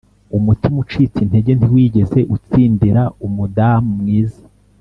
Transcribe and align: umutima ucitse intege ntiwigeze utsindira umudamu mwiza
umutima 0.37 0.77
ucitse 0.83 1.17
intege 1.21 1.51
ntiwigeze 1.55 2.19
utsindira 2.35 3.01
umudamu 3.25 3.89
mwiza 3.99 4.41